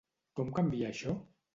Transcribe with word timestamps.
Com 0.39 0.49
canvia 0.61 0.89
això? 0.91 1.17